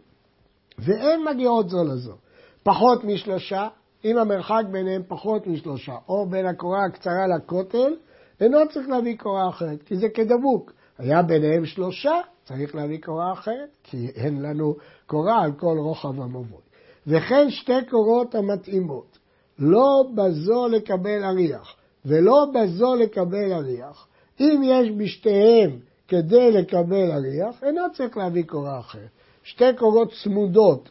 [0.80, 2.29] ואין מגיעות זו לזו.
[2.70, 3.68] פחות משלושה,
[4.06, 7.96] אם המרחק ביניהם פחות משלושה, או בין הקורה הקצרה לכותל,
[8.42, 10.74] אינו צריך להביא קורה אחרת, כי זה כדבוק.
[10.98, 14.76] היה ביניהם שלושה, צריך להביא קורה אחרת, כי אין לנו
[15.08, 16.62] קורה על כל רוחב המבוי.
[17.08, 19.18] וכן שתי קורות המתאימות,
[19.60, 24.08] לא בזו לקבל אריח, ולא בזו לקבל אריח.
[24.40, 29.10] אם יש בשתיהם כדי לקבל אריח, אינו צריך להביא קורה אחרת.
[29.44, 30.90] שתי קורות צמודות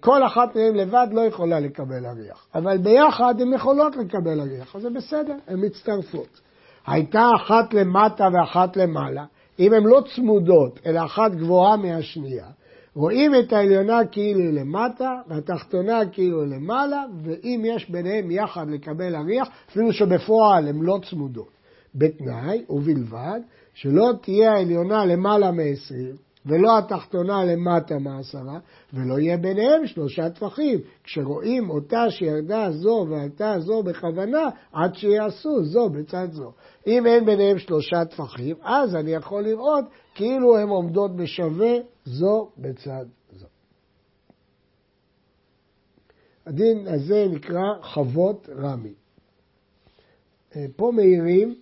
[0.00, 4.82] כל אחת מהן לבד לא יכולה לקבל אריח, אבל ביחד הן יכולות לקבל אריח, אז
[4.82, 6.40] זה בסדר, הן מצטרפות.
[6.86, 9.24] הייתה אחת למטה ואחת למעלה,
[9.58, 12.46] אם הן לא צמודות, אלא אחת גבוהה מהשנייה,
[12.94, 19.16] רואים את העליונה כאילו היא למטה, והתחתונה כאילו היא למעלה, ואם יש ביניהם יחד לקבל
[19.16, 21.60] אריח, אפילו שבפועל הן לא צמודות.
[21.94, 23.40] בתנאי ובלבד
[23.74, 28.58] שלא תהיה העליונה למעלה מ-20, ולא התחתונה למטה מעשרה,
[28.92, 35.88] ולא יהיה ביניהם שלושה טפחים, כשרואים אותה שירדה זו ועלתה זו בכוונה, עד שיעשו זו
[35.88, 36.52] בצד זו.
[36.86, 41.72] אם אין ביניהם שלושה טפחים, אז אני יכול לראות כאילו הן עומדות בשווה
[42.04, 43.46] זו בצד זו.
[46.46, 48.94] הדין הזה נקרא חוות רמי.
[50.56, 51.54] אה, פה מעירים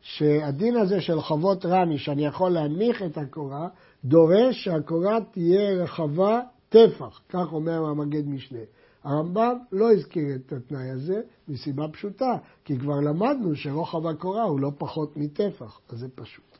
[0.00, 3.68] שהדין הזה של חוות רמי, שאני יכול להנמיך את הקורה,
[4.04, 8.58] דורש שהקורה תהיה רחבה טפח, כך אומר המגד משנה.
[9.04, 14.70] הרמב"ם לא הזכיר את התנאי הזה מסיבה פשוטה, כי כבר למדנו שרוחב הקורה הוא לא
[14.78, 16.58] פחות מטפח, אז זה פשוט.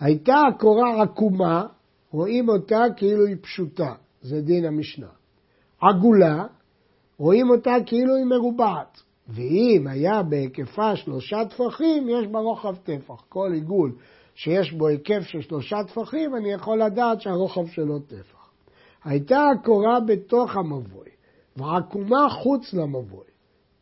[0.00, 1.66] הייתה הקורה עקומה,
[2.10, 5.08] רואים אותה כאילו היא פשוטה, זה דין המשנה.
[5.80, 6.44] עגולה,
[7.18, 9.02] רואים אותה כאילו היא מרובעת.
[9.28, 13.24] ואם היה בהיקפה שלושה טפחים, יש בה רוחב טפח.
[13.28, 13.92] כל עיגול
[14.38, 18.50] שיש בו היקף של שלושה טפחים, אני יכול לדעת שהרוחב שלו טפח.
[19.04, 21.08] הייתה הקורה בתוך המבוי,
[21.56, 23.26] ועקומה חוץ למבוי,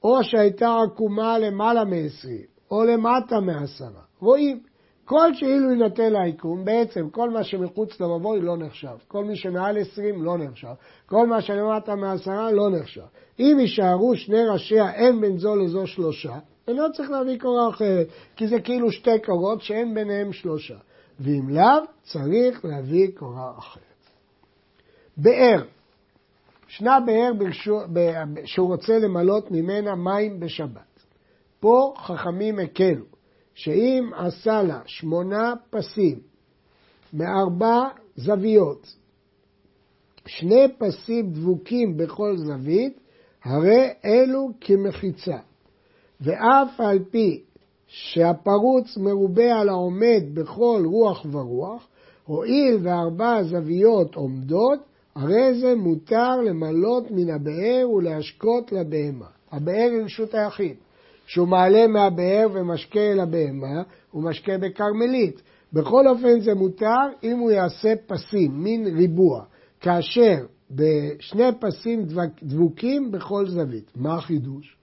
[0.03, 2.29] או שהייתה עקומה למעלה מ-20,
[2.71, 4.03] או למטה מעשרה.
[4.21, 4.61] רואים,
[5.05, 8.97] כל שאילו יינתן לעיקום, בעצם כל מה שמחוץ למבוי לא נחשב.
[9.09, 10.75] כל מי שמעל 20 לא נחשב.
[11.07, 13.05] כל מה שלמטה מעשרה לא נחשב.
[13.39, 18.49] אם יישארו שני ראשיה, אין בין זו לזו שלושה, אינו צריך להביא קורה אחרת, כי
[18.49, 20.77] זה כאילו שתי קורות שאין ביניהם שלושה.
[21.21, 23.83] ואם לאו, צריך להביא קורה אחרת.
[25.17, 25.63] באר,
[26.69, 27.33] ישנה באר
[28.45, 31.05] שהוא רוצה למלות ממנה מים בשבת.
[31.61, 33.05] פה חכמים הקלו,
[33.55, 36.21] שאם עשה לה שמונה פסים
[37.13, 38.87] מארבע זוויות,
[40.27, 43.01] שני פסים דבוקים בכל זווית,
[43.45, 45.39] הרי אלו כמחיצה.
[46.21, 47.41] ואף על פי
[47.87, 51.89] שהפרוץ מרובה על העומד בכל רוח ורוח,
[52.25, 54.79] הואיל וארבע זוויות עומדות,
[55.15, 59.27] הרי זה מותר למלות מן הבאר ולהשקות לבהמה.
[59.53, 60.77] הבאר היא רשות היחיד.
[61.27, 65.43] כשהוא מעלה מהבאר ומשקה אל הבהמה, הוא משקה בכרמלית.
[65.73, 69.45] בכל אופן זה מותר אם הוא יעשה פסים, מין ריבוע,
[69.81, 70.37] כאשר
[70.71, 72.07] בשני פסים
[72.43, 73.93] דבוקים בכל זווית.
[73.97, 74.76] מה החידוש?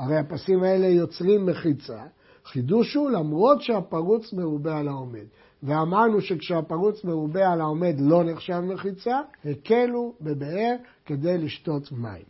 [0.00, 2.02] הרי הפסים האלה יוצרים מחיצה.
[2.44, 5.24] חידוש הוא למרות שהפרוץ מרובה על העומד.
[5.62, 12.24] ואמרנו שכשהפרוץ מרובה על העומד לא נחשב מחיצה, הקלו בבאר כדי לשתות מים.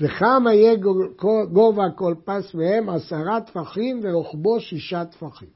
[0.00, 0.76] וכמה יהיה
[1.52, 2.88] גובה כל פס מהם?
[2.88, 5.48] עשרה טפחים ורוחבו שישה טפחים.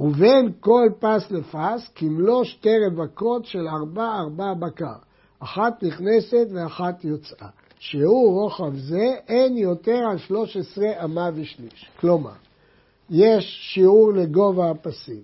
[0.00, 4.96] ובין כל פס לפס כמלוא שתי רווקות של ארבע ארבע בקר,
[5.38, 7.48] אחת נכנסת ואחת יוצאה.
[7.78, 11.90] שיעור רוחב זה אין יותר על 13 אמה ושליש.
[12.00, 12.32] כלומר,
[13.10, 15.22] יש שיעור לגובה הפסים,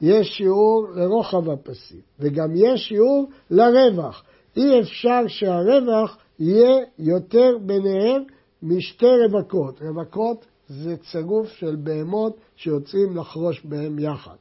[0.00, 4.22] יש שיעור לרוחב הפסים, וגם יש שיעור לרווח.
[4.56, 8.22] אי אפשר שהרווח יהיה יותר ביניהם
[8.62, 9.82] משתי רווקות.
[9.82, 14.36] רווקות זה צירוף של בהמות שיוצאים לחרוש בהם יחד.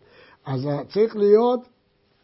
[0.45, 1.59] אז צריך להיות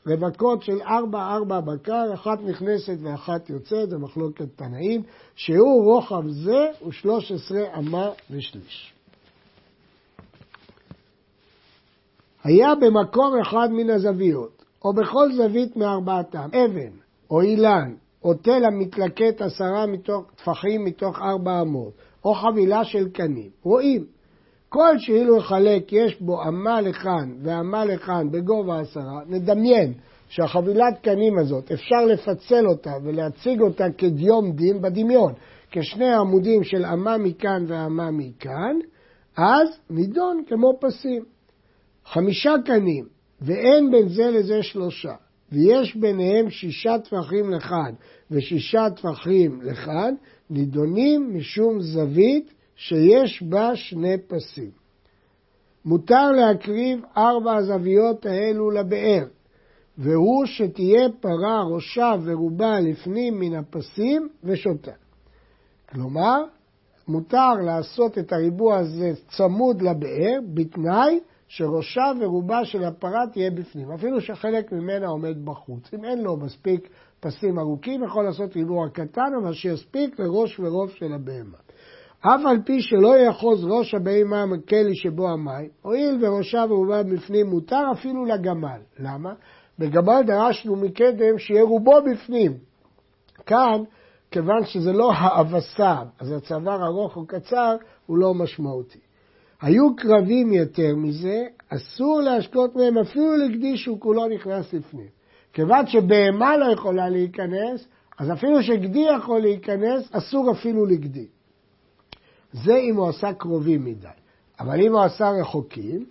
[0.06, 5.02] רווקות של ארבע ארבע בקר, אחת נכנסת ואחת יוצאת, זה מחלוקת תנאים,
[5.36, 8.94] שהוא רוחב זה הוא שלוש עשרה אמה ושליש.
[12.44, 16.92] היה במקום אחד מן הזוויות, או בכל זווית מארבעתם, אבן,
[17.32, 19.86] או אילן, או תל המתלקט עשרה
[20.36, 21.94] טפחים מתוך ארבע אמות,
[22.26, 24.06] או חבילה של קנים, רואים.
[24.74, 29.94] כל שאילו יחלק יש בו אמה לכאן ואמה לכאן בגובה עשרה, נדמיין
[30.30, 35.34] שהחבילת קנים הזאת, אפשר לפצל אותה ולהציג אותה כדיום דין בדמיון,
[35.72, 38.76] כשני עמודים של אמה מכאן ואמה מכאן,
[39.38, 41.24] אז נידון כמו פסים.
[42.06, 43.06] חמישה קנים,
[43.42, 45.14] ואין בין זה לזה שלושה,
[45.52, 47.94] ויש ביניהם שישה טפחים לכאן
[48.32, 50.14] ושישה טפחים לכאן,
[50.50, 54.72] נידונים משום זווית שיש בה שני פסים.
[55.86, 59.26] מותר להקריב ארבע הזוויות האלו לבאר,
[59.98, 64.92] והוא שתהיה פרה ראשה ורובה לפנים מן הפסים ושותה.
[65.90, 66.44] כלומר,
[67.08, 74.22] מותר לעשות את הריבוע הזה צמוד לבאר, בתנאי שראשה ורובה של הפרה תהיה בפנים, אפילו
[74.22, 75.94] שחלק ממנה עומד בחוץ.
[75.94, 76.90] אם אין לו מספיק
[77.20, 81.58] פסים ארוכים, יכול לעשות ריבוע קטן, אבל שיספיק לראש ורוב של הבהמה.
[82.22, 87.84] אף על פי שלא יאחוז ראש הבהמה מכלי שבו המים, הואיל וראשה ורובה בפנים מותר
[87.92, 88.80] אפילו לגמל.
[89.00, 89.34] למה?
[89.80, 92.54] בגמל דרשנו מקדם שיהיה רובו בפנים.
[93.46, 93.84] כאן,
[94.32, 99.00] כיוון שזה לא האבסה, אז הצוואר ארוך או קצר, הוא לא משמעותי.
[99.62, 105.08] היו קרבים יותר מזה, אסור להשקות מהם אפילו לגדי שהוא כולו נכנס לפנים.
[105.54, 107.88] כיוון שבהמה לא יכולה להיכנס,
[108.20, 111.28] אז אפילו שגדי יכול להיכנס, אסור אפילו לגדי.
[112.54, 114.08] זה אם הוא עשה קרובים מדי.
[114.60, 116.06] אבל אם הוא עשה רחוקים,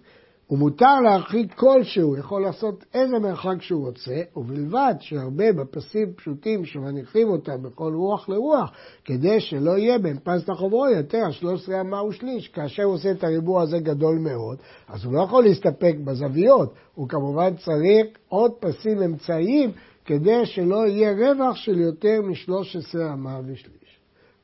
[0.51, 7.63] ומותר להרחיק כלשהו, יכול לעשות איזה מרחק שהוא רוצה, ובלבד שהרבה בפסים פשוטים שמניחים אותם
[7.63, 8.73] בכל רוח לרוח,
[9.05, 12.49] כדי שלא יהיה בין פס לחוברו יותר 13 אמה ושליש.
[12.49, 17.09] כאשר הוא עושה את הריבוע הזה גדול מאוד, אז הוא לא יכול להסתפק בזוויות, הוא
[17.09, 19.71] כמובן צריך עוד פסים אמצעיים,
[20.05, 23.80] כדי שלא יהיה רווח של יותר מ-13 אמה ושליש.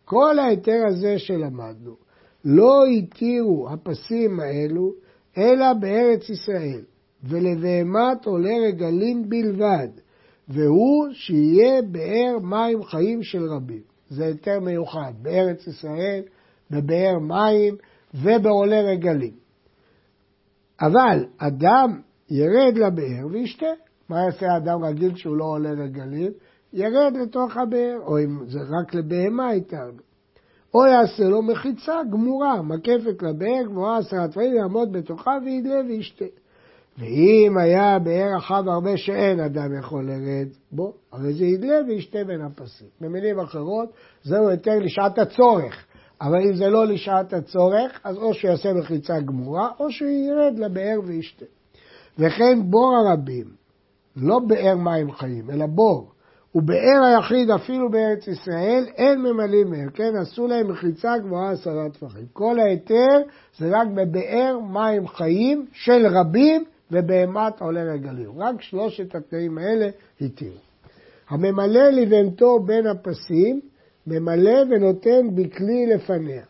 [0.09, 1.95] כל ההיתר הזה שלמדנו,
[2.45, 4.93] לא התירו הפסים האלו
[5.39, 6.81] אלא בארץ ישראל,
[7.25, 9.89] ולבהמת עולה רגלים בלבד,
[10.49, 13.83] והוא שיהיה באר מים חיים של רבים.
[14.11, 16.23] זה יותר מיוחד, בארץ ישראל,
[16.71, 17.77] בבאר מים
[18.15, 19.35] ובעולה רגלים.
[20.81, 23.67] אבל אדם ירד לבאר וישתה.
[24.09, 26.33] מה יעשה אדם רגיל שהוא לא עולה רגלים?
[26.77, 29.93] ירד לתוך הבאר, או אם זה רק לבהמה איתנו.
[30.75, 36.25] או יעשה לו מחיצה גמורה, מקפת לבאר גבוהה עשרה טפלים, יעמוד בתוכה וידלה וישתה.
[36.99, 42.41] ואם היה באר רחב הרבה שאין אדם יכול לרד בו, הרי זה ידלה וישתה בין
[42.41, 42.89] הפסים.
[43.01, 43.89] במילים אחרות,
[44.23, 45.87] זהו היתר לשעת הצורך.
[46.21, 51.45] אבל אם זה לא לשעת הצורך, אז או שיעשה מחיצה גמורה, או שירד לבאר וישתה.
[52.19, 53.47] וכן בור הרבים,
[54.17, 56.13] לא באר מים חיים, אלא בור,
[56.57, 60.17] ובאר היחיד אפילו בארץ ישראל אין ממלאים מהם, כן?
[60.21, 62.27] עשו להם מחיצה גבוהה עשרה טפחים.
[62.33, 63.19] כל ההיתר
[63.59, 68.31] זה רק בבאר מים חיים של רבים ובהמת עולה רגלים.
[68.37, 69.89] רק שלושת התנאים האלה
[70.21, 70.57] התירו.
[71.29, 73.61] הממלא לבהמתו בין הפסים,
[74.07, 76.43] ממלא ונותן בכלי לפניה.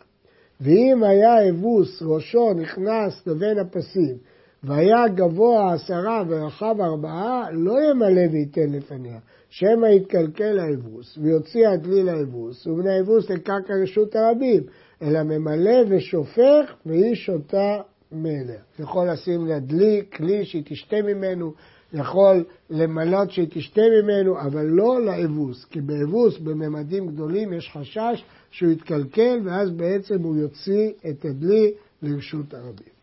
[0.61, 4.17] ואם היה אבוס ראשו נכנס לבין הפסים,
[4.65, 9.19] והיה גבוה עשרה ורחב ארבעה, לא ימלא וייתן לפניה.
[9.51, 14.63] שמא יתקלקל האבוס, ויוציא הדלי לאבוס, ומן האבוס לקרקע רשות הרבים,
[15.03, 17.81] אלא ממלא ושופך, והיא שותה
[18.13, 18.61] מאליה.
[18.79, 21.53] יכול לשים לדלי כלי שהיא תשתה ממנו,
[21.93, 28.73] יכול למלות שהיא תשתה ממנו, אבל לא לאבוס, כי באבוס בממדים גדולים יש חשש שהוא
[28.73, 31.73] יתקלקל, ואז בעצם הוא יוציא את הדלי
[32.03, 32.97] לרשות הרבים.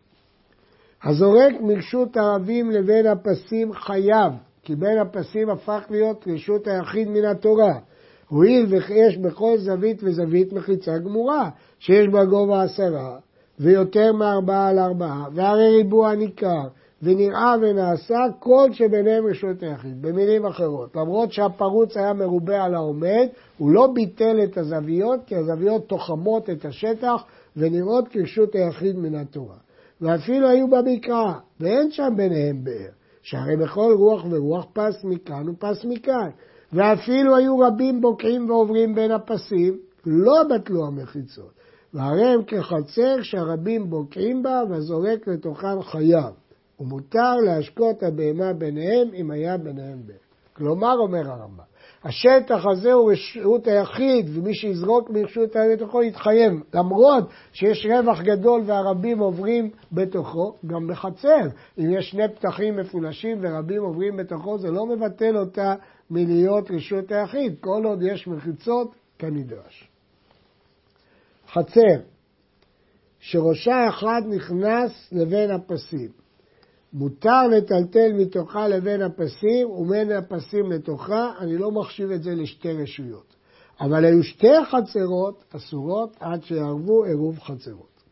[1.04, 4.32] הזורק מרשות הרבים לבין הפסים חייב,
[4.64, 7.74] כי בין הפסים הפך להיות רשות היחיד מן התורה.
[8.28, 13.16] הואיל ויש בכל זווית וזווית מחיצה גמורה, שיש בה גובה עשרה,
[13.60, 16.68] ויותר מארבעה על ארבעה, והרי ריבוע ניכר,
[17.02, 20.02] ונראה ונעשה כל שביניהם רשות היחיד.
[20.02, 23.26] במילים אחרות, למרות שהפרוץ היה מרובה על העומד,
[23.58, 27.24] הוא לא ביטל את הזוויות, כי הזוויות תוחמות את השטח
[27.56, 29.56] ונראות כרשות היחיד מן התורה.
[30.00, 32.90] ואפילו היו במקרא, ואין שם ביניהם באר,
[33.24, 36.30] שהרי בכל רוח ורוח פס מכאן ופס מכאן.
[36.72, 41.52] ואפילו היו רבים בוקעים ועוברים בין הפסים, לא בטלו המחיצות.
[41.94, 46.32] והרי הם כחצר שהרבים בוקעים בה והזורק לתוכם חייו.
[46.80, 50.14] ומותר להשקות הבהמה ביניהם אם היה ביניהם בן.
[50.52, 51.64] כלומר, אומר הרמב"ם,
[52.04, 58.62] השטח הזה הוא רשות היחיד, ומי שיזרוק מרשות היחיד בתוכו יתחייב, למרות שיש רווח גדול
[58.66, 61.40] והרבים עוברים בתוכו, גם בחצר.
[61.78, 65.74] אם יש שני פתחים מפולשים ורבים עוברים בתוכו, זה לא מבטל אותה
[66.10, 69.88] מלהיות רשות היחיד, כל עוד יש מחיצות כנדרש.
[71.48, 72.00] חצר,
[73.20, 76.23] שראשה אחד נכנס לבין הפסים.
[76.94, 83.34] מותר לטלטל מתוכה לבין הפסים ובין הפסים לתוכה, אני לא מחשיב את זה לשתי רשויות.
[83.80, 88.02] אבל היו שתי חצרות אסורות עד שיערבו עירוב חצרות.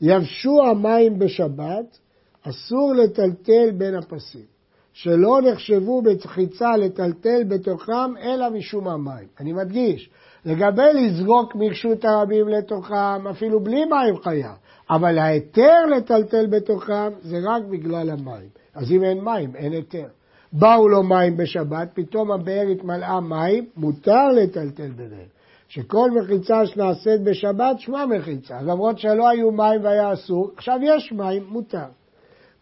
[0.00, 1.98] יבשו המים בשבת,
[2.42, 4.44] אסור לטלטל בין הפסים,
[4.92, 9.28] שלא נחשבו בצחיצה לטלטל בתוכם אלא משום המים.
[9.40, 10.10] אני מדגיש,
[10.44, 14.54] לגבי לזרוק מרשות הרבים לתוכם, אפילו בלי מים חיה,
[14.90, 18.48] אבל ההיתר לטלטל בתוכם זה רק בגלל המים.
[18.74, 20.06] אז אם אין מים, אין היתר.
[20.52, 25.28] באו לו מים בשבת, פתאום הבאר התמלאה מים, מותר לטלטל ביניהם.
[25.68, 28.62] שכל מחיצה שנעשית בשבת, שמה מחיצה.
[28.62, 31.86] למרות שלא היו מים והיה אסור, עכשיו יש מים, מותר.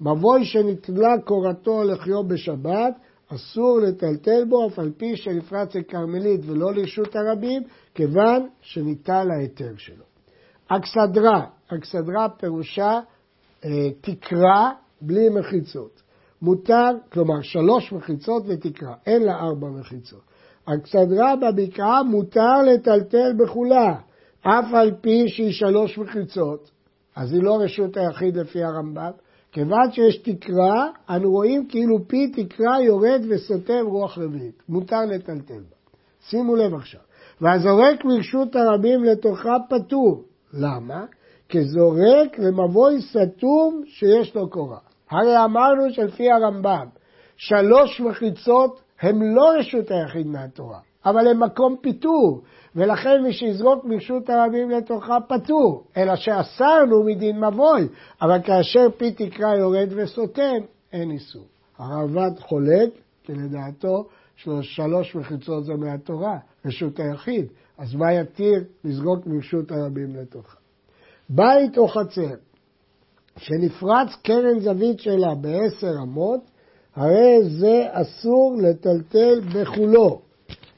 [0.01, 2.95] מבוי שנתלה קורתו לחיו בשבת,
[3.35, 7.63] אסור לטלטל בו, אף על פי שנפרץ לכרמלית ולא לרשות הרבים,
[7.95, 10.05] כיוון שניטל ההיתר שלו.
[10.69, 13.01] אכסדרה, אכסדרה פירושה
[13.65, 16.03] אה, תקרה בלי מחיצות.
[16.43, 20.23] מותר, כלומר שלוש מחיצות ותקרה, אין לה ארבע מחיצות.
[20.65, 23.95] אכסדרה בבקעה מותר לטלטל בכולה,
[24.41, 26.71] אף על פי שהיא שלוש מחיצות,
[27.17, 29.11] אז היא לא רשות היחיד לפי הרמב"ם,
[29.53, 34.63] כיוון שיש תקרה, אנו רואים כאילו פי תקרה יורד וסותם רוח רביעית.
[34.69, 35.77] מותר לטלטל בה.
[36.21, 37.01] שימו לב עכשיו.
[37.41, 40.25] והזורק מרשות הרבים לתוכה פטור.
[40.53, 41.05] למה?
[41.49, 44.79] כי זורק למבוי סתום שיש לו קורה.
[45.11, 46.87] הרי אמרנו שלפי הרמב"ם,
[47.37, 52.43] שלוש מחיצות הם לא רשות היחיד מהתורה, אבל הם מקום פיטור,
[52.77, 57.89] ולכן מי שיזרוק מרשות הרבים לתוכה פטור, אלא שאסרנו מדין מבוי,
[58.23, 60.57] אבל כאשר פי תקרא יורד וסותם,
[60.93, 61.45] אין איסור.
[61.79, 62.91] הרעב"ד חולק,
[63.25, 64.07] כי לדעתו
[64.63, 67.47] שלוש מחיצות זה מהתורה, רשות היחיד,
[67.79, 70.66] אז מה יתיר לזרוק מרשות הרבים לתוכה?
[71.29, 72.35] בית או חצר
[73.39, 76.41] שנפרץ קרן זווית שלה בעשר אמות,
[76.97, 80.21] הרי זה אסור לטלטל בכולו,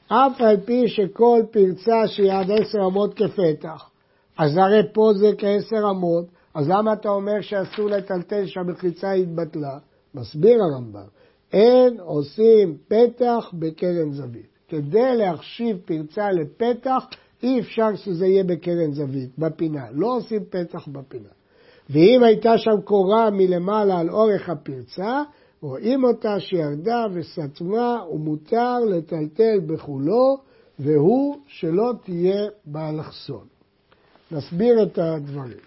[0.08, 3.90] אף על פי שכל פרצה שהיא עד עשר אמות כפתח.
[4.38, 6.24] אז הרי פה זה כעשר אמות,
[6.54, 9.78] אז למה אתה אומר שאסור לטלטל שהמחיצה התבטלה?
[10.14, 11.06] מסביר הרמב"ם,
[11.52, 14.58] אין עושים פתח בקרן זווית.
[14.68, 17.04] כדי להחשיב פרצה לפתח,
[17.42, 19.84] אי אפשר שזה יהיה בקרן זווית, בפינה.
[19.92, 21.28] לא עושים פתח בפינה.
[21.90, 25.22] ואם הייתה שם קורה מלמעלה על אורך הפרצה,
[25.60, 30.38] רואים אותה שירדה וסתמה ומותר לטלטל בכולו,
[30.78, 33.46] והוא שלא תהיה באלכסון.
[34.32, 35.58] נסביר את הדברים.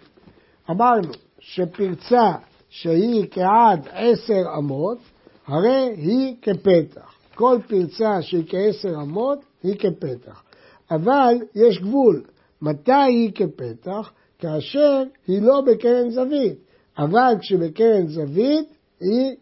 [0.70, 2.32] אמרנו שפרצה
[2.68, 4.98] שהיא כעד עשר אמות,
[5.46, 7.14] הרי היא כפתח.
[7.34, 10.42] כל פרצה שהיא כעשר אמות היא כפתח.
[10.90, 12.22] אבל יש גבול.
[12.62, 14.12] מתי היא כפתח?
[14.38, 16.58] כאשר היא לא בקרן זווית.
[16.98, 18.68] אבל כשבקרן זווית
[19.00, 19.36] היא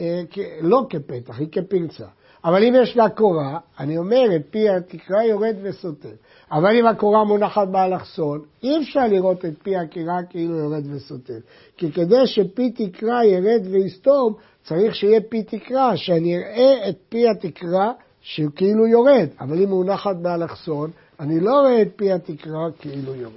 [0.00, 0.22] אה,
[0.60, 2.06] לא כפתח, היא כפרצה.
[2.44, 6.12] אבל אם יש לה קורה, אני אומר, את פי התקרה יורד וסוטר.
[6.52, 11.38] אבל אם הקורה מונחת באלכסון, אי אפשר לראות את פי הקירה כאילו יורד וסוטר.
[11.76, 14.34] כי כדי שפי תקרה ירד ויסתום,
[14.64, 17.92] צריך שיהיה פי תקרה, שאני אראה את פי התקרה
[18.26, 19.28] שהוא כאילו יורד.
[19.40, 23.34] אבל אם מונחת באלכסון, אני לא רואה את פי התקרה כאילו יורד.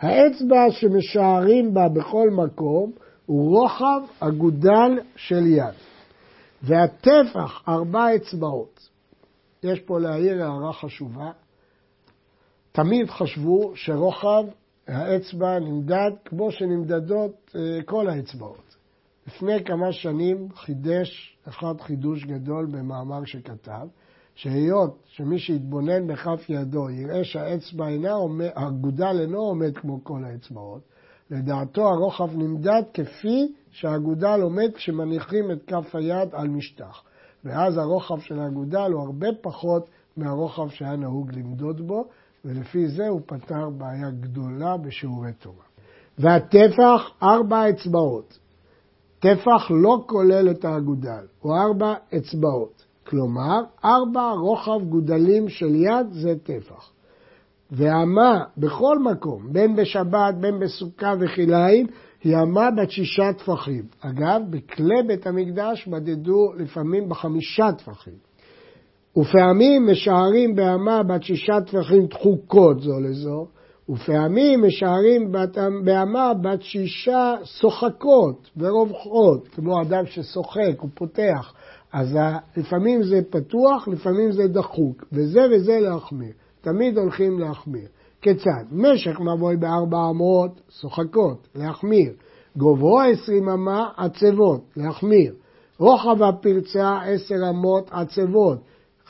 [0.00, 2.92] האצבע שמשערים בה בכל מקום
[3.26, 5.74] הוא רוחב אגודל של יד,
[6.62, 8.88] והטפח ארבע אצבעות.
[9.62, 11.30] יש פה להעיר הערה חשובה.
[12.72, 14.44] תמיד חשבו שרוחב
[14.88, 18.69] האצבע נמדד כמו שנמדדות אה, כל האצבעות.
[19.26, 23.86] לפני כמה שנים חידש אחד חידוש גדול במאמר שכתב,
[24.34, 30.80] שהיות שמי שיתבונן בכף ידו יראה שהאצבע אינה עומד, האגודל אינו עומד כמו כל האצבעות,
[31.30, 37.02] לדעתו הרוחב נמדד כפי שהאגודל עומד כשמניחים את כף היד על משטח.
[37.44, 42.04] ואז הרוחב של האגודל הוא הרבה פחות מהרוחב שהיה נהוג למדוד בו,
[42.44, 45.64] ולפי זה הוא פתר בעיה גדולה בשיעורי תורה.
[46.18, 48.38] והטפח, ארבע אצבעות.
[49.20, 52.84] טפח לא כולל את האגודל, הוא ארבע אצבעות.
[53.06, 56.90] כלומר, ארבע רוחב גודלים של יד זה טפח.
[57.70, 61.86] והמה בכל מקום, בין בשבת, בין בסוכה וכלאיים,
[62.24, 63.84] היא אמה בת שישה טפחים.
[64.00, 68.14] אגב, בכלי בית המקדש מדדו לפעמים בחמישה טפחים.
[69.16, 73.46] ופעמים משערים באמה בת שישה טפחים דחוקות זו לזו,
[73.90, 75.32] ופעמים משערים
[75.84, 81.54] באמה בת שישה שוחקות ורווחות, כמו אדם ששוחק, הוא פותח.
[81.92, 82.18] אז
[82.56, 86.32] לפעמים זה פתוח, לפעמים זה דחוק, וזה וזה להחמיר.
[86.60, 87.86] תמיד הולכים להחמיר.
[88.22, 88.64] כיצד?
[88.72, 92.12] משך מבוי בארבע אמות, שוחקות, להחמיר.
[92.56, 95.34] גובהו עשרים אמה, עצבות, להחמיר.
[95.78, 98.58] רוחב הפרצה עשר אמות, עצבות.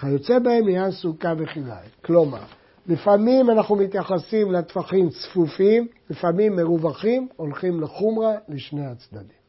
[0.01, 1.71] כיוצא בהם עניין סוכה וחילי.
[2.05, 2.43] כלומר,
[2.87, 9.40] לפעמים אנחנו מתייחסים לטפחים צפופים, לפעמים מרווחים, הולכים לחומרה לשני הצדדים.